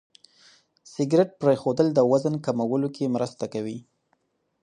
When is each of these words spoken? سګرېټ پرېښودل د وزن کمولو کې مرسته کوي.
سګرېټ 0.93 1.29
پرېښودل 1.41 1.87
د 1.93 1.99
وزن 2.11 2.35
کمولو 2.45 2.87
کې 2.95 3.13
مرسته 3.15 3.45
کوي. 3.53 3.77